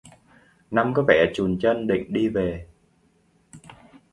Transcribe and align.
Năm 0.71 0.93
có 0.95 1.03
vẻ 1.07 1.31
chùn 1.35 1.57
chân 1.61 1.87
định 1.87 2.05
đi 2.13 2.29
về 2.29 2.67